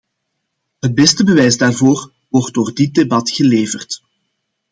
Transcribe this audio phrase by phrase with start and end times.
[0.79, 4.01] Het beste bewijs daarvoor wordt door dit debat geleverd.